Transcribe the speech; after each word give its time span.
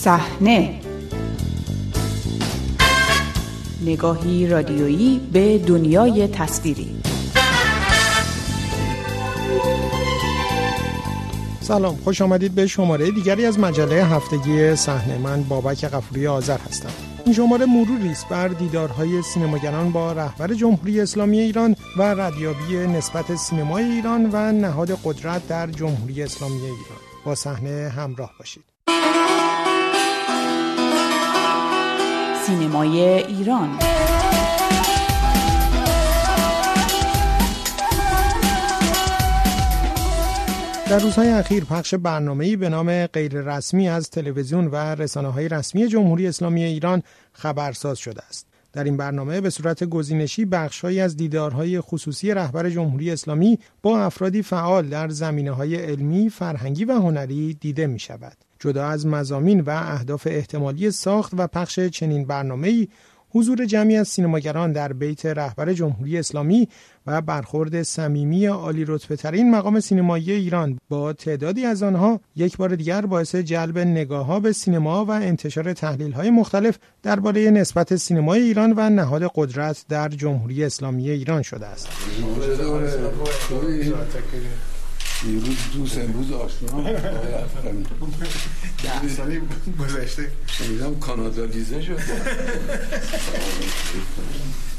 صحنه. 0.00 0.80
نگاهی 3.86 4.46
رادیویی 4.46 5.20
به 5.32 5.58
دنیای 5.58 6.28
تصویری. 6.28 7.02
سلام 11.60 11.96
خوش 12.04 12.22
آمدید 12.22 12.54
به 12.54 12.66
شماره 12.66 13.10
دیگری 13.10 13.46
از 13.46 13.58
مجله 13.58 14.04
هفتگی 14.04 14.76
صحنه. 14.76 15.18
من 15.18 15.42
بابک 15.42 15.84
قفوری 15.84 16.26
آذر 16.26 16.58
هستم. 16.58 16.90
این 17.24 17.34
شماره 17.34 17.66
مروری 17.66 18.10
است 18.10 18.28
بر 18.28 18.48
دیدارهای 18.48 19.22
سینماگران 19.22 19.92
با 19.92 20.12
رهبر 20.12 20.54
جمهوری 20.54 21.00
اسلامی 21.00 21.40
ایران 21.40 21.76
و 21.96 22.02
ردیابی 22.02 22.76
نسبت 22.76 23.34
سینمای 23.36 23.84
ایران 23.84 24.30
و 24.32 24.52
نهاد 24.52 24.98
قدرت 25.04 25.48
در 25.48 25.66
جمهوری 25.66 26.22
اسلامی 26.22 26.60
ایران. 26.60 27.00
با 27.24 27.34
صحنه 27.34 27.92
همراه 27.96 28.30
باشید. 28.38 28.64
سینمای 32.48 33.00
ایران 33.00 33.78
در 40.90 40.98
روزهای 40.98 41.28
اخیر 41.28 41.64
پخش 41.64 41.94
برنامه‌ای 41.94 42.56
به 42.56 42.68
نام 42.68 43.06
غیر 43.06 43.40
رسمی 43.40 43.88
از 43.88 44.10
تلویزیون 44.10 44.66
و 44.66 44.76
رسانه 44.76 45.28
های 45.28 45.48
رسمی 45.48 45.88
جمهوری 45.88 46.26
اسلامی 46.26 46.64
ایران 46.64 47.02
خبرساز 47.32 47.98
شده 47.98 48.22
است. 48.22 48.46
در 48.72 48.84
این 48.84 48.96
برنامه 48.96 49.40
به 49.40 49.50
صورت 49.50 49.84
گزینشی 49.84 50.44
بخشهایی 50.44 51.00
از 51.00 51.16
دیدارهای 51.16 51.80
خصوصی 51.80 52.34
رهبر 52.34 52.70
جمهوری 52.70 53.10
اسلامی 53.10 53.58
با 53.82 54.00
افرادی 54.00 54.42
فعال 54.42 54.88
در 54.88 55.08
زمینه 55.08 55.50
های 55.50 55.76
علمی، 55.76 56.30
فرهنگی 56.30 56.84
و 56.84 56.92
هنری 56.92 57.54
دیده 57.54 57.86
می 57.86 57.98
شود. 57.98 58.47
جدا 58.60 58.86
از 58.86 59.06
مزامین 59.06 59.60
و 59.60 59.70
اهداف 59.70 60.26
احتمالی 60.30 60.90
ساخت 60.90 61.32
و 61.36 61.46
پخش 61.46 61.80
چنین 61.80 62.24
برنامه‌ای 62.26 62.88
حضور 63.30 63.64
جمعی 63.64 63.96
از 63.96 64.08
سینماگران 64.08 64.72
در 64.72 64.92
بیت 64.92 65.26
رهبر 65.26 65.72
جمهوری 65.72 66.18
اسلامی 66.18 66.68
و 67.06 67.20
برخورد 67.20 67.82
صمیمی 67.82 68.46
عالی 68.46 68.84
رتبه 68.84 69.16
ترین 69.16 69.50
مقام 69.50 69.80
سینمایی 69.80 70.32
ایران 70.32 70.78
با 70.88 71.12
تعدادی 71.12 71.64
از 71.64 71.82
آنها 71.82 72.20
یک 72.36 72.56
بار 72.56 72.76
دیگر 72.76 73.06
باعث 73.06 73.34
جلب 73.34 73.78
نگاه 73.78 74.26
ها 74.26 74.40
به 74.40 74.52
سینما 74.52 75.04
و 75.04 75.10
انتشار 75.10 75.72
تحلیل 75.72 76.12
های 76.12 76.30
مختلف 76.30 76.78
درباره 77.02 77.50
نسبت 77.50 77.96
سینمای 77.96 78.42
ایران 78.42 78.74
و 78.76 78.90
نهاد 78.90 79.30
قدرت 79.34 79.84
در 79.88 80.08
جمهوری 80.08 80.64
اسلامی 80.64 81.10
ایران 81.10 81.42
شده 81.42 81.66
است. 81.66 81.88
دیروز 85.22 85.56
دوست 85.74 85.98
امروز 85.98 86.32
آشنا 86.32 86.82
ده 88.82 89.08
سالی 89.08 89.40
گذشته. 89.80 90.30
شنیدم 90.46 90.98
کانادا 90.98 91.44
لیزه 91.44 91.82
شد 91.82 91.98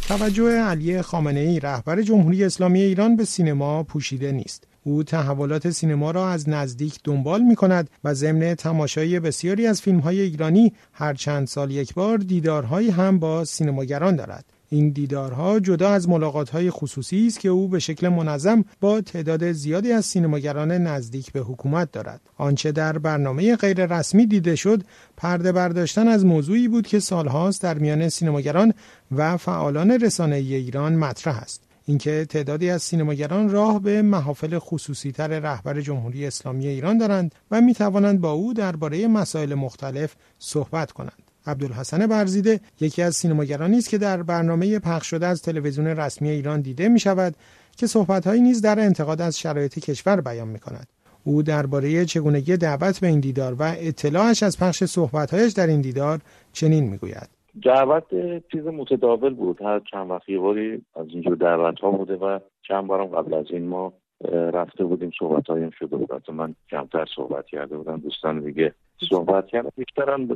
توجه 0.07 0.51
علی 0.51 1.01
خامنه 1.01 1.39
ای 1.39 1.59
رهبر 1.59 2.01
جمهوری 2.01 2.43
اسلامی 2.43 2.81
ایران 2.81 3.15
به 3.15 3.25
سینما 3.25 3.83
پوشیده 3.83 4.31
نیست. 4.31 4.63
او 4.83 5.03
تحولات 5.03 5.69
سینما 5.69 6.11
را 6.11 6.29
از 6.29 6.49
نزدیک 6.49 6.99
دنبال 7.03 7.41
می 7.41 7.55
کند 7.55 7.89
و 8.03 8.13
ضمن 8.13 8.55
تماشای 8.55 9.19
بسیاری 9.19 9.67
از 9.67 9.81
فیلم 9.81 9.99
های 9.99 10.21
ایرانی 10.21 10.73
هر 10.93 11.13
چند 11.13 11.47
سال 11.47 11.71
یک 11.71 11.93
بار 11.93 12.17
دیدارهایی 12.17 12.89
هم 12.89 13.19
با 13.19 13.45
سینماگران 13.45 14.15
دارد. 14.15 14.45
این 14.69 14.89
دیدارها 14.89 15.59
جدا 15.59 15.89
از 15.89 16.09
ملاقات‌های 16.09 16.71
خصوصی 16.71 17.27
است 17.27 17.39
که 17.39 17.49
او 17.49 17.67
به 17.67 17.79
شکل 17.79 18.09
منظم 18.09 18.65
با 18.81 19.01
تعداد 19.01 19.51
زیادی 19.51 19.91
از 19.91 20.05
سینماگران 20.05 20.71
نزدیک 20.71 21.31
به 21.31 21.39
حکومت 21.39 21.91
دارد. 21.91 22.21
آنچه 22.37 22.71
در 22.71 22.97
برنامه 22.97 23.55
غیر 23.55 23.85
رسمی 23.85 24.25
دیده 24.25 24.55
شد، 24.55 24.83
پرده 25.17 25.51
برداشتن 25.51 26.07
از 26.07 26.25
موضوعی 26.25 26.67
بود 26.67 26.87
که 26.87 26.99
سالهاست 26.99 27.61
در 27.61 27.77
میان 27.77 28.09
سینماگران 28.09 28.73
و 29.11 29.37
فعالان 29.37 29.91
رسانه 29.91 30.35
ایران 30.35 30.95
مطرح 30.95 31.37
است. 31.37 31.63
اینکه 31.85 32.25
تعدادی 32.29 32.69
از 32.69 32.83
سینماگران 32.83 33.49
راه 33.49 33.81
به 33.81 34.01
محافل 34.01 34.59
خصوصی 34.59 35.11
تر 35.11 35.27
رهبر 35.27 35.81
جمهوری 35.81 36.25
اسلامی 36.25 36.67
ایران 36.67 36.97
دارند 36.97 37.35
و 37.51 37.61
می 37.61 37.73
توانند 37.73 38.21
با 38.21 38.31
او 38.31 38.53
درباره 38.53 39.07
مسائل 39.07 39.53
مختلف 39.53 40.15
صحبت 40.39 40.91
کنند. 40.91 41.28
عبدالحسن 41.49 42.07
برزیده 42.07 42.59
یکی 42.81 43.01
از 43.01 43.15
سینماگرانی 43.15 43.77
است 43.77 43.89
که 43.89 43.97
در 43.97 44.23
برنامه 44.23 44.79
پخش 44.79 45.07
شده 45.09 45.27
از 45.27 45.41
تلویزیون 45.41 45.87
رسمی 45.87 46.29
ایران 46.29 46.61
دیده 46.61 46.89
می 46.89 46.99
شود 46.99 47.33
که 47.77 47.87
صحبتهایی 47.87 48.41
نیز 48.41 48.61
در 48.61 48.79
انتقاد 48.79 49.21
از 49.21 49.39
شرایط 49.39 49.79
کشور 49.79 50.21
بیان 50.21 50.47
می 50.47 50.59
کند. 50.59 50.87
او 51.23 51.43
درباره 51.43 52.05
چگونگی 52.05 52.57
دعوت 52.57 52.99
به 52.99 53.07
این 53.07 53.19
دیدار 53.19 53.53
و 53.53 53.63
اطلاعش 53.77 54.43
از 54.43 54.59
پخش 54.59 54.83
صحبتهایش 54.83 55.53
در 55.53 55.67
این 55.67 55.81
دیدار 55.81 56.19
چنین 56.53 56.83
می‌گوید. 56.83 57.29
دعوت 57.63 58.03
چیز 58.51 58.65
متداول 58.65 59.33
بود. 59.33 59.61
هر 59.61 59.81
چند 59.91 60.09
وقت 60.09 60.31
باری 60.31 60.81
از 60.95 61.05
اینجور 61.09 61.35
دعوت 61.35 61.79
ها 61.79 61.91
بوده 61.91 62.15
و 62.15 62.39
چند 62.67 62.87
بارم 62.87 63.05
قبل 63.05 63.33
از 63.33 63.45
این 63.49 63.67
ما 63.67 63.93
رفته 64.31 64.83
بودیم 64.83 65.11
صحبت 65.19 65.47
هایم 65.47 65.69
شده 65.79 65.97
بود. 65.97 66.31
من 66.31 66.55
کمتر 66.71 67.05
صحبت 67.15 67.45
کرده 67.45 67.77
بودم 67.77 67.97
دوستان 67.97 68.39
دیگه 68.39 68.73
صحبت 69.09 69.47
کردم 69.47 69.71
بیشترم 69.77 70.27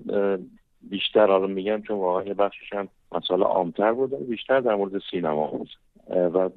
بیشتر 0.90 1.28
حالا 1.28 1.48
میگم 1.48 1.82
چون 1.82 1.98
واقعا 1.98 2.24
یه 2.24 2.34
بخشش 2.34 2.74
هم 2.74 2.88
مسئله 3.12 3.46
عامتر 3.46 3.94
بوده 3.94 4.18
بیشتر 4.18 4.60
در 4.60 4.76
مورد 4.76 5.02
سینما 5.12 5.48
بود 5.48 5.70
و 6.10 6.50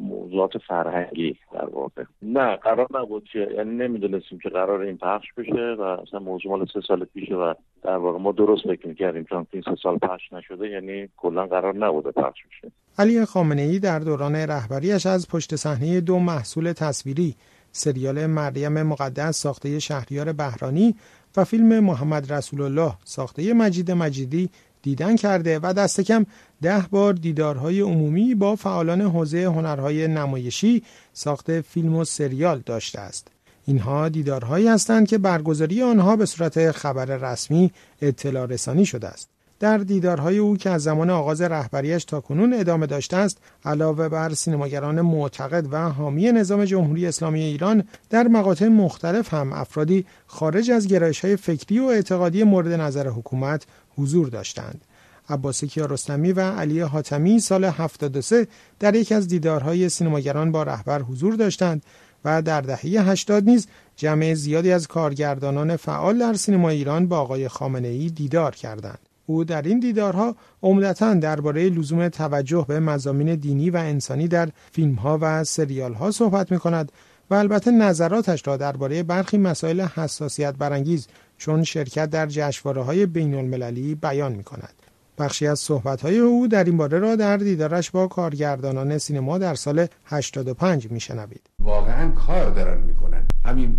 موضوعات 0.00 0.58
فرهنگی 0.58 1.36
در 1.52 1.64
واقع. 1.64 2.04
نه 2.22 2.56
قرار 2.56 2.86
نبود 2.94 3.28
که 3.32 3.38
یعنی 3.56 3.74
نمی‌دونستیم 3.74 4.38
که 4.38 4.48
قرار 4.48 4.80
این 4.80 4.98
پخش 4.98 5.32
بشه 5.36 5.76
و 5.78 5.82
اصلا 5.82 6.20
موضوع 6.20 6.52
مال 6.52 6.66
سه 6.74 6.80
سال 6.88 7.04
پیشه 7.04 7.34
و 7.34 7.54
در 7.82 7.96
واقع 7.96 8.18
ما 8.18 8.32
درست 8.32 8.62
فکر 8.62 8.88
می‌کردیم 8.88 9.24
چون 9.24 9.46
این 9.52 9.62
سه 9.62 9.74
سال 9.82 9.98
پخش 9.98 10.32
نشده 10.32 10.68
یعنی 10.68 11.08
کلا 11.16 11.46
قرار 11.46 11.74
نبوده 11.76 12.10
پخش 12.10 12.38
بشه. 12.46 12.72
علی 12.98 13.24
خامنه 13.24 13.62
ای 13.62 13.78
در 13.78 13.98
دوران 13.98 14.34
رهبریش 14.36 15.06
از 15.06 15.28
پشت 15.28 15.56
صحنه 15.56 16.00
دو 16.00 16.18
محصول 16.18 16.72
تصویری 16.72 17.34
سریال 17.72 18.26
مریم 18.26 18.82
مقدس 18.82 19.42
ساخته 19.42 19.78
شهریار 19.78 20.32
بهرانی 20.32 20.94
و 21.36 21.44
فیلم 21.44 21.80
محمد 21.80 22.32
رسول 22.32 22.60
الله 22.60 22.94
ساخته 23.04 23.52
مجید 23.52 23.90
مجیدی 23.90 24.50
دیدن 24.82 25.16
کرده 25.16 25.58
و 25.58 25.72
دست 25.72 26.00
کم 26.00 26.26
ده 26.62 26.84
بار 26.90 27.12
دیدارهای 27.12 27.80
عمومی 27.80 28.34
با 28.34 28.56
فعالان 28.56 29.00
حوزه 29.00 29.44
هنرهای 29.44 30.08
نمایشی 30.08 30.82
ساخت 31.12 31.60
فیلم 31.60 31.96
و 31.96 32.04
سریال 32.04 32.62
داشته 32.66 33.00
است. 33.00 33.28
اینها 33.66 34.08
دیدارهایی 34.08 34.68
هستند 34.68 35.08
که 35.08 35.18
برگزاری 35.18 35.82
آنها 35.82 36.16
به 36.16 36.26
صورت 36.26 36.70
خبر 36.70 37.04
رسمی 37.04 37.70
اطلاع 38.02 38.46
رسانی 38.46 38.86
شده 38.86 39.08
است. 39.08 39.28
در 39.62 39.78
دیدارهای 39.78 40.38
او 40.38 40.56
که 40.56 40.70
از 40.70 40.82
زمان 40.82 41.10
آغاز 41.10 41.42
رهبریش 41.42 42.04
تا 42.04 42.20
کنون 42.20 42.52
ادامه 42.52 42.86
داشته 42.86 43.16
است 43.16 43.38
علاوه 43.64 44.08
بر 44.08 44.34
سینماگران 44.34 45.00
معتقد 45.00 45.72
و 45.72 45.88
حامی 45.88 46.32
نظام 46.32 46.64
جمهوری 46.64 47.06
اسلامی 47.06 47.42
ایران 47.42 47.84
در 48.10 48.28
مقاطع 48.28 48.68
مختلف 48.68 49.34
هم 49.34 49.52
افرادی 49.52 50.06
خارج 50.26 50.70
از 50.70 50.86
گرایش 50.86 51.24
های 51.24 51.36
فکری 51.36 51.78
و 51.78 51.84
اعتقادی 51.84 52.44
مورد 52.44 52.72
نظر 52.72 53.08
حکومت 53.08 53.66
حضور 53.98 54.28
داشتند 54.28 54.84
عباس 55.28 55.64
کیارستمی 55.64 56.32
و 56.32 56.40
علی 56.40 56.80
حاتمی 56.80 57.40
سال 57.40 57.64
73 57.64 58.46
در 58.80 58.94
یکی 58.94 59.14
از 59.14 59.28
دیدارهای 59.28 59.88
سینماگران 59.88 60.52
با 60.52 60.62
رهبر 60.62 61.02
حضور 61.02 61.34
داشتند 61.34 61.82
و 62.24 62.42
در 62.42 62.60
دهه 62.60 62.86
80 62.86 63.44
نیز 63.44 63.66
جمع 63.96 64.34
زیادی 64.34 64.72
از 64.72 64.88
کارگردانان 64.88 65.76
فعال 65.76 66.18
در 66.18 66.34
سینما 66.34 66.68
ایران 66.68 67.06
با 67.06 67.18
آقای 67.18 67.48
خامنه 67.48 67.88
ای 67.88 68.10
دیدار 68.10 68.54
کردند. 68.54 69.11
او 69.26 69.44
در 69.44 69.62
این 69.62 69.80
دیدارها 69.80 70.36
عمدتا 70.62 71.14
درباره 71.14 71.68
لزوم 71.68 72.08
توجه 72.08 72.64
به 72.68 72.80
مزامین 72.80 73.34
دینی 73.34 73.70
و 73.70 73.76
انسانی 73.76 74.28
در 74.28 74.48
فیلمها 74.72 75.18
و 75.20 75.44
سریالها 75.44 76.10
صحبت 76.10 76.52
می 76.52 76.58
کند 76.58 76.92
و 77.30 77.34
البته 77.34 77.70
نظراتش 77.70 78.46
را 78.46 78.56
درباره 78.56 79.02
برخی 79.02 79.38
مسائل 79.38 79.80
حساسیت 79.80 80.54
برانگیز 80.54 81.08
چون 81.38 81.64
شرکت 81.64 82.10
در 82.10 82.26
جشنواره 82.26 82.82
های 82.82 83.06
بین 83.06 83.34
المللی 83.34 83.94
بیان 83.94 84.32
می 84.32 84.44
کند. 84.44 84.74
بخشی 85.18 85.46
از 85.46 85.60
صحبت‌های 85.60 86.18
او 86.18 86.48
در 86.48 86.64
این 86.64 86.76
باره 86.76 86.98
را 86.98 87.16
در 87.16 87.36
دیدارش 87.36 87.90
با 87.90 88.06
کارگردانان 88.06 88.98
سینما 88.98 89.38
در 89.38 89.54
سال 89.54 89.86
85 90.04 90.90
میشنوید. 90.90 91.40
واقعا 91.58 92.10
کار 92.10 92.50
دارن 92.50 92.80
می‌کنن. 92.80 93.22
همین 93.44 93.76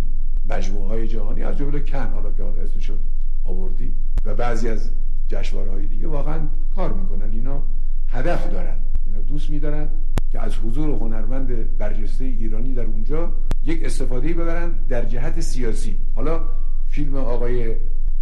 مجموعه 0.48 0.88
های 0.88 1.08
جهانی 1.08 1.42
از 1.42 1.56
جمله 1.56 1.80
کن 1.80 2.12
حالا 2.14 2.30
که 2.30 2.44
اسمش 2.44 2.90
آوردی 3.44 3.94
و 4.24 4.34
بعضی 4.34 4.68
از 4.68 4.90
جشنواره 5.28 5.70
های 5.70 5.86
دیگه 5.86 6.08
واقعا 6.08 6.40
کار 6.74 6.92
می‌کنن. 6.92 7.30
اینا 7.30 7.62
هدف 8.08 8.50
دارن. 8.50 8.76
اینا 9.06 9.20
دوست 9.20 9.50
میدارن 9.50 9.88
که 10.30 10.40
از 10.40 10.56
حضور 10.56 10.90
هنرمند 10.90 11.78
برجسته 11.78 12.24
ایرانی 12.24 12.74
در 12.74 12.82
اونجا 12.82 13.32
یک 13.64 13.84
استفاده 13.84 14.32
ببرن 14.32 14.72
در 14.88 15.04
جهت 15.04 15.40
سیاسی. 15.40 15.96
حالا 16.14 16.40
فیلم 16.88 17.16
آقای 17.16 17.74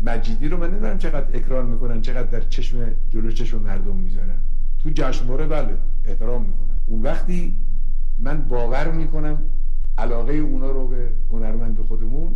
مجیدی 0.04 0.48
رو 0.48 0.56
من 0.56 0.70
نمی‌دونم 0.70 0.98
چقدر 0.98 1.36
اکران 1.36 1.66
می‌کنن 1.66 2.00
چقدر 2.00 2.30
در 2.30 2.40
چشم 2.40 2.92
جلو 3.10 3.30
چشم 3.30 3.62
مردم 3.62 3.96
می‌ذارن. 3.96 4.38
تو 4.78 4.90
جشنواره 4.94 5.46
بله 5.46 5.76
احترام 6.04 6.42
می‌کنن. 6.42 6.76
اون 6.86 7.02
وقتی 7.02 7.56
من 8.18 8.42
باور 8.48 8.92
می‌کنم 8.92 9.38
علاقه 9.98 10.32
اونا 10.32 10.70
رو 10.70 10.88
به 10.88 11.10
هنرمند 11.30 11.78
خودمون 11.88 12.34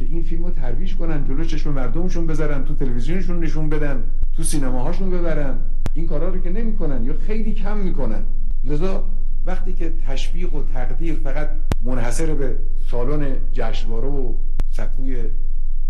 که 0.00 0.06
این 0.06 0.22
فیلم 0.22 0.44
رو 0.44 0.50
ترویج 0.50 0.96
کنن 0.96 1.24
جلو 1.24 1.44
چشم 1.44 1.72
مردمشون 1.72 2.26
بذارن 2.26 2.64
تو 2.64 2.74
تلویزیونشون 2.74 3.44
نشون 3.44 3.68
بدن 3.68 4.02
تو 4.36 4.42
سینماهاشون 4.42 5.10
ببرن. 5.10 5.58
این 5.94 6.06
کارا 6.06 6.28
رو 6.28 6.40
که 6.40 6.50
نمی‌کنن 6.50 7.04
یا 7.04 7.14
خیلی 7.26 7.54
کم 7.54 7.78
می‌کنن. 7.78 8.22
لذا 8.64 9.04
وقتی 9.46 9.72
که 9.72 9.92
تشویق 10.06 10.54
و 10.54 10.62
تقدیر 10.62 11.14
فقط 11.14 11.50
منحصر 11.84 12.34
به 12.34 12.56
سالن 12.90 13.36
جشنواره 13.52 14.08
و 14.08 14.34
سکوی 14.70 15.16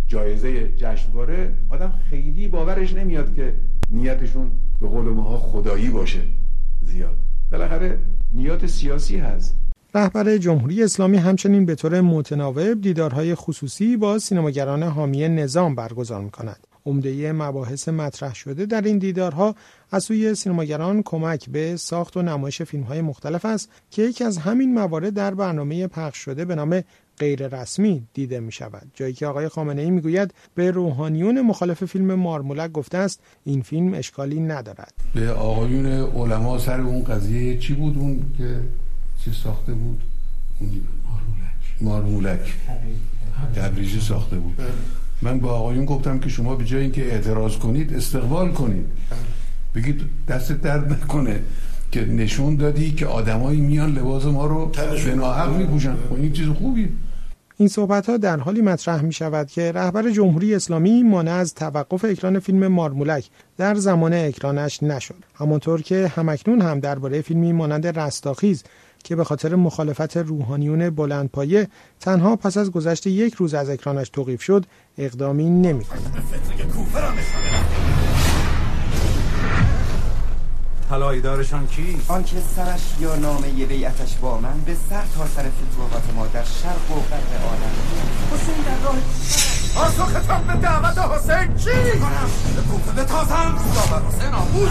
جایزه 0.08 0.72
جشنواره 0.76 1.54
آدم 1.68 1.92
خیلی 2.10 2.48
باورش 2.48 2.94
نمیاد 2.94 3.34
که 3.34 3.54
نیتشون 3.90 4.50
به 4.80 4.88
قول 4.88 5.04
ماها 5.04 5.38
خدایی 5.38 5.90
باشه 5.90 6.20
زیاد. 6.82 7.16
بالاخره 7.52 7.98
نیات 8.32 8.66
سیاسی 8.66 9.16
هست. 9.18 9.59
رهبر 9.94 10.36
جمهوری 10.36 10.82
اسلامی 10.82 11.16
همچنین 11.16 11.66
به 11.66 11.74
طور 11.74 12.00
متناوب 12.00 12.80
دیدارهای 12.80 13.34
خصوصی 13.34 13.96
با 13.96 14.18
سینماگران 14.18 14.82
حامی 14.82 15.28
نظام 15.28 15.74
برگزار 15.74 16.20
می 16.20 16.30
کند. 16.30 16.66
عمده 16.86 17.32
مباحث 17.32 17.88
مطرح 17.88 18.34
شده 18.34 18.66
در 18.66 18.82
این 18.82 18.98
دیدارها 18.98 19.54
از 19.90 20.04
سوی 20.04 20.34
سینماگران 20.34 21.02
کمک 21.02 21.50
به 21.50 21.76
ساخت 21.76 22.16
و 22.16 22.22
نمایش 22.22 22.62
فیلم 22.62 22.82
های 22.82 23.00
مختلف 23.00 23.44
است 23.44 23.68
که 23.90 24.02
یکی 24.02 24.24
از 24.24 24.38
همین 24.38 24.74
موارد 24.74 25.14
در 25.14 25.34
برنامه 25.34 25.86
پخش 25.86 26.18
شده 26.18 26.44
به 26.44 26.54
نام 26.54 26.82
غیر 27.18 27.60
رسمی 27.60 28.06
دیده 28.14 28.40
می 28.40 28.52
شود 28.52 28.90
جایی 28.94 29.12
که 29.12 29.26
آقای 29.26 29.48
خامنه 29.48 29.82
ای 29.82 29.90
می 29.90 30.00
گوید 30.00 30.34
به 30.54 30.70
روحانیون 30.70 31.40
مخالف 31.40 31.84
فیلم 31.84 32.14
مارمولک 32.14 32.72
گفته 32.72 32.98
است 32.98 33.20
این 33.44 33.62
فیلم 33.62 33.94
اشکالی 33.94 34.40
ندارد 34.40 34.94
به 35.14 35.30
آقایون 35.30 35.86
علما 35.86 36.58
سر 36.58 36.80
اون 36.80 37.04
قضیه 37.04 37.58
چی 37.58 37.74
بود 37.74 37.98
اون 37.98 38.22
که 38.38 38.60
چی 39.24 39.32
ساخته 39.32 39.72
بود؟ 39.72 40.00
اون 40.58 40.70
مارمولک. 41.80 41.80
مارمولک. 41.80 42.54
تبریزی. 43.54 44.00
ساخته 44.00 44.36
بود. 44.36 44.56
من 45.22 45.40
با 45.40 45.50
آقایون 45.52 45.84
گفتم 45.84 46.18
که 46.18 46.28
شما 46.28 46.56
به 46.56 46.64
جای 46.64 46.82
اینکه 46.82 47.12
اعتراض 47.12 47.56
کنید 47.56 47.94
استقبال 47.94 48.52
کنید. 48.52 48.86
بگید 49.74 50.00
دست 50.28 50.52
درد 50.52 50.92
نکنه 50.92 51.40
که 51.92 52.06
نشون 52.06 52.56
دادی 52.56 52.90
که 52.90 53.06
آدمایی 53.06 53.60
میان 53.60 53.92
لباس 53.92 54.24
ما 54.24 54.46
رو 54.46 54.72
به 55.04 55.14
ناحق 55.14 55.56
میپوشن. 55.56 55.94
خب 56.08 56.12
این 56.12 56.32
چیز 56.32 56.48
خوبی 56.48 56.88
این 57.60 57.68
صحبت 57.68 58.08
ها 58.08 58.16
در 58.16 58.36
حالی 58.36 58.60
مطرح 58.60 59.02
می 59.02 59.12
شود 59.12 59.50
که 59.50 59.72
رهبر 59.72 60.10
جمهوری 60.10 60.54
اسلامی 60.54 61.02
مانع 61.02 61.32
از 61.32 61.54
توقف 61.54 62.04
اکران 62.04 62.38
فیلم 62.38 62.66
مارمولک 62.66 63.30
در 63.56 63.74
زمان 63.74 64.12
اکرانش 64.12 64.82
نشد 64.82 65.24
همانطور 65.34 65.82
که 65.82 66.08
همکنون 66.16 66.60
هم 66.60 66.80
درباره 66.80 67.20
فیلمی 67.20 67.52
مانند 67.52 67.98
رستاخیز 67.98 68.64
که 69.04 69.16
به 69.16 69.24
خاطر 69.24 69.54
مخالفت 69.54 70.16
روحانیون 70.16 70.90
بلندپایه 70.90 71.68
تنها 72.00 72.36
پس 72.36 72.56
از 72.56 72.70
گذشت 72.70 73.06
یک 73.06 73.34
روز 73.34 73.54
از 73.54 73.70
اکرانش 73.70 74.08
توقیف 74.08 74.42
شد 74.42 74.66
اقدامی 74.98 75.50
نمی 75.50 75.84
کند. 75.84 76.24
طلایدارشان 80.90 81.66
کی؟ 81.66 82.00
آنکه 82.08 82.36
سرش 82.56 82.80
یا 83.00 83.16
نامه 83.16 83.48
بیعتش 83.48 84.16
با 84.16 84.38
من 84.38 84.60
به 84.66 84.76
سر 84.90 85.02
تا 85.14 85.26
سر 85.26 85.42
فتوحات 85.42 86.14
ما 86.16 86.26
در 86.26 86.44
شرق 86.44 86.90
و 86.90 86.94
غرب 86.94 87.42
عالم. 87.44 87.72
حسین 88.32 88.64
در 88.64 88.84
راه 88.84 88.96
پاسختان 89.74 90.46
به 90.46 90.52
دعوت 90.62 90.98
حسین 90.98 91.54
چی؟ 91.56 91.98
کنم 91.98 92.30
به 92.56 92.62
کوفه 92.62 93.04
تازم. 93.04 93.58
داور 93.74 94.02
حسین 94.08 94.32
آموز 94.32 94.68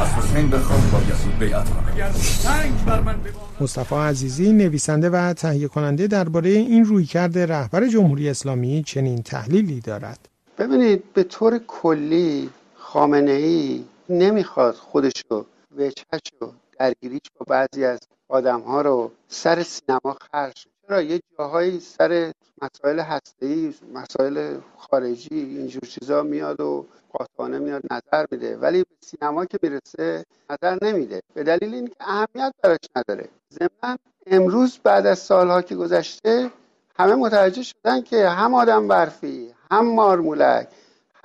از 0.00 0.08
حسین 0.08 0.50
بخوام 0.50 0.90
با 0.92 0.98
یزید 0.98 1.38
بیعت 1.38 1.70
کنم. 1.70 1.92
اگر 1.94 2.12
سنگ 2.12 2.84
بر 2.86 3.00
من 3.00 3.14
مصطفی 3.60 3.94
عزیزی 3.94 4.52
نویسنده 4.52 5.10
و 5.10 5.32
تهیه 5.32 5.68
کننده 5.68 6.06
درباره 6.06 6.50
این 6.50 6.84
رویکرد 6.84 7.38
رهبر 7.38 7.88
جمهوری 7.88 8.28
اسلامی 8.28 8.82
چنین 8.82 9.22
تحلیلی 9.22 9.80
دارد. 9.80 10.28
ببینید 10.58 11.12
به 11.14 11.22
طور 11.22 11.60
کلی 11.66 12.50
خامنه 12.76 13.30
ای 13.30 13.84
نمی‌خواد 14.08 14.74
خودشو 14.74 15.46
وچهشو 15.76 16.52
درگیریش 16.78 17.20
با 17.38 17.46
بعضی 17.48 17.84
از 17.84 17.98
آدم 18.28 18.60
ها 18.60 18.80
رو 18.80 19.10
سر 19.28 19.62
سینما 19.62 20.16
خرج 20.32 20.66
چرا؟ 20.86 21.02
یه 21.02 21.20
جاهایی 21.38 21.80
سر 21.80 22.32
مسائل 22.62 23.00
هسته‌ای 23.00 23.74
مسائل 23.94 24.58
خارجی 24.78 25.34
اینجور 25.34 25.82
چیزا 25.82 26.22
میاد 26.22 26.60
و 26.60 26.86
قاطعانه 27.12 27.58
میاد 27.58 27.82
نظر 27.90 28.26
میده. 28.30 28.56
ولی 28.56 28.78
به 28.78 28.96
سینما 29.00 29.44
که 29.44 29.58
می‌رسه 29.62 30.24
نظر 30.50 30.78
نمیده. 30.82 31.20
به 31.34 31.42
دلیل 31.42 31.74
اینکه 31.74 31.94
اهمیت 32.00 32.54
براش 32.62 32.78
نداره. 32.96 33.28
ضمنا 33.52 33.96
امروز 34.26 34.78
بعد 34.78 35.06
از 35.06 35.18
سالها 35.18 35.62
که 35.62 35.74
گذشته 35.74 36.50
همه 36.98 37.14
متوجه 37.14 37.62
شدن 37.62 38.02
که 38.02 38.28
هم 38.28 38.54
آدم 38.54 38.88
برفی 38.88 39.54
هم 39.70 39.94
مارمولک 39.94 40.68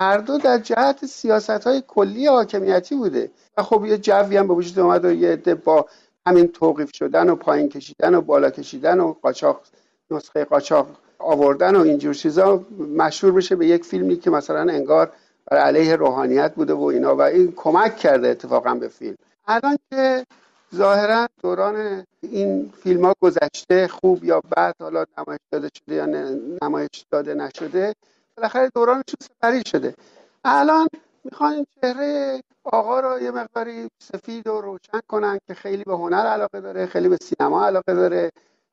هر 0.02 0.18
دو 0.18 0.38
در 0.38 0.58
جهت 0.58 1.06
سیاست 1.06 1.50
های 1.50 1.82
کلی 1.88 2.26
حاکمیتی 2.26 2.94
بوده. 2.94 3.30
و 3.56 3.62
خب 3.62 3.84
یه 3.84 3.98
جوی 3.98 4.36
هم 4.36 4.48
به 4.48 4.54
وجود 4.54 4.78
اومد 4.78 5.04
و 5.04 5.12
یه 5.12 5.32
عده 5.32 5.54
با 5.54 5.86
همین 6.26 6.48
توقیف 6.48 6.90
شدن 6.94 7.30
و 7.30 7.34
پایین 7.34 7.68
کشیدن 7.68 8.14
و 8.14 8.20
بالا 8.20 8.50
کشیدن 8.50 9.00
و 9.00 9.12
قاچاق 9.12 9.60
نسخه 10.10 10.44
قاچاق 10.44 10.86
آوردن 11.18 11.76
و 11.76 11.80
اینجور 11.80 12.14
چیزا 12.14 12.64
مشهور 12.96 13.32
بشه 13.32 13.56
به 13.56 13.66
یک 13.66 13.84
فیلمی 13.84 14.16
که 14.16 14.30
مثلا 14.30 14.60
انگار 14.72 15.12
بر 15.50 15.56
علیه 15.56 15.96
روحانیت 15.96 16.54
بوده 16.54 16.72
و 16.72 16.82
اینا. 16.82 17.16
و 17.16 17.20
این 17.20 17.52
کمک 17.56 17.96
کرده 17.96 18.28
اتفاقا 18.28 18.74
به 18.74 18.88
فیلم. 18.88 19.16
الان 19.46 19.78
که 19.90 20.26
ظاهرا 20.74 21.28
دوران 21.42 22.06
این 22.22 22.72
فیلم 22.82 23.04
ها 23.04 23.14
گذشته 23.20 23.88
خوب 23.88 24.24
یا 24.24 24.40
بد 24.56 24.74
حالا 24.80 25.04
نمایش 25.18 25.40
داده 25.52 25.68
شده 25.78 25.94
یا 25.94 26.06
نمایش 26.62 27.06
داده 27.10 27.34
نشده 27.34 27.94
بالاخره 28.36 28.70
دورانشون 28.74 29.16
سپری 29.20 29.62
شده. 29.66 29.94
الان 30.44 30.88
می‌خوان 31.24 31.66
چهره 31.80 32.40
آقا 32.64 33.00
رو 33.00 33.22
یه 33.22 33.30
مقداری 33.30 33.88
سفید 33.98 34.46
و 34.46 34.60
روشن 34.60 35.00
کنن 35.08 35.38
که 35.46 35.54
خیلی 35.54 35.84
به 35.84 35.94
هنر 35.94 36.26
علاقه 36.26 36.60
داره 36.60 36.86
خیلی 36.86 37.08
به 37.08 37.16
سینما 37.16 37.66
علاقه 37.66 37.94
داره 37.94 38.30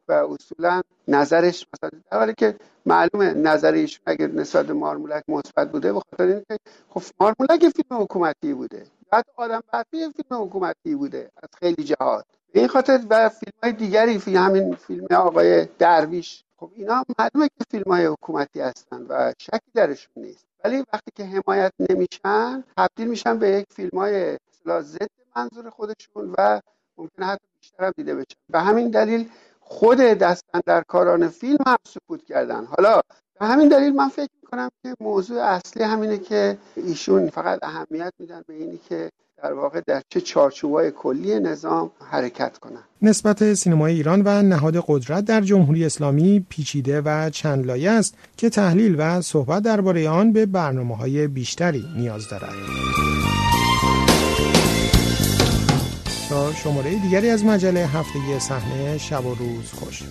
و 0.07 0.11
اصولا 0.11 0.81
نظرش 1.07 1.65
مثلا 1.73 1.99
در 2.11 2.17
حالی 2.19 2.33
که 2.37 2.55
معلومه 2.85 3.33
نظر 3.33 3.87
اگر 4.05 4.27
نسبت 4.27 4.65
به 4.65 4.73
مارمولک 4.73 5.23
مثبت 5.27 5.71
بوده 5.71 5.93
به 5.93 5.99
خاطر 5.99 6.23
اینکه 6.23 6.57
خب 6.89 7.01
مارمولک 7.19 7.69
فیلم 7.69 8.01
حکومتی 8.01 8.53
بوده. 8.53 8.83
بعد 9.11 9.25
آدم 9.35 9.61
برفی 9.73 10.09
فیلم 10.09 10.43
حکومتی 10.43 10.95
بوده 10.95 11.31
از 11.43 11.49
خیلی 11.59 11.83
جهات. 11.83 12.25
این 12.53 12.67
خاطر 12.67 12.99
و 13.09 13.29
فیلم 13.29 13.53
های 13.63 13.71
دیگری 13.71 14.19
فیلم 14.19 14.43
همین 14.43 14.75
فیلم 14.75 15.07
آقای 15.15 15.65
درویش 15.65 16.43
خب 16.59 16.71
اینا 16.75 17.03
معلومه 17.19 17.47
که 17.47 17.65
فیلم 17.71 17.91
های 17.91 18.05
حکومتی 18.05 18.59
هستن 18.59 19.05
و 19.09 19.33
شکی 19.37 19.71
درشون 19.73 20.23
نیست. 20.23 20.45
ولی 20.63 20.83
وقتی 20.93 21.11
که 21.15 21.25
حمایت 21.25 21.73
نمیشن 21.89 22.63
تبدیل 22.77 23.07
میشن 23.07 23.39
به 23.39 23.49
یک 23.49 23.65
فیلم 23.69 23.99
های 23.99 24.37
ضد 24.81 25.07
منظور 25.35 25.69
خودشون 25.69 26.35
و 26.37 26.61
ممکنه 26.97 27.25
حتی 27.25 27.45
بیشتر 27.61 27.83
هم 27.83 27.93
دیده 27.97 28.15
بشن. 28.15 28.35
به 28.49 28.59
همین 28.59 28.89
دلیل 28.89 29.29
خود 29.59 29.97
دستن 29.97 30.59
در 30.65 30.81
کاران 30.81 31.27
فیلم 31.27 31.63
هم 31.67 31.77
سکوت 31.87 32.23
کردن. 32.23 32.65
حالا 32.65 33.01
به 33.39 33.45
همین 33.45 33.69
دلیل 33.69 33.95
من 33.95 34.09
فکر 34.09 34.38
می‌کنم 34.51 34.69
که 34.83 34.95
موضوع 34.99 35.43
اصلی 35.43 35.83
همینه 35.83 36.17
که 36.17 36.57
ایشون 36.75 37.29
فقط 37.29 37.59
اهمیت 37.63 38.13
میدن 38.19 38.41
به 38.47 38.53
اینی 38.53 38.79
که 38.89 39.09
در 39.43 39.53
واقع 39.53 39.81
در 39.87 40.01
چه 40.09 40.21
چارچوبای 40.21 40.91
کلی 40.91 41.39
نظام 41.39 41.91
حرکت 42.11 42.57
کنند 42.57 42.83
نسبت 43.01 43.53
سینمای 43.53 43.93
ایران 43.93 44.21
و 44.25 44.41
نهاد 44.41 44.83
قدرت 44.87 45.25
در 45.25 45.41
جمهوری 45.41 45.85
اسلامی 45.85 46.45
پیچیده 46.49 47.01
و 47.01 47.29
چند 47.29 47.65
لایه 47.65 47.91
است 47.91 48.15
که 48.37 48.49
تحلیل 48.49 48.95
و 48.99 49.21
صحبت 49.21 49.63
درباره 49.63 50.09
آن 50.09 50.33
به 50.33 50.45
برنامه 50.45 50.97
های 50.97 51.27
بیشتری 51.27 51.85
نیاز 51.97 52.29
دارد. 52.29 52.53
تا 56.29 56.53
شماره 56.53 56.95
دیگری 56.95 57.29
از 57.29 57.45
مجله 57.45 57.79
هفتگی 57.79 58.39
صحنه 58.39 58.97
شب 58.97 59.25
و 59.25 59.35
روز 59.35 59.71
خوش 59.73 60.03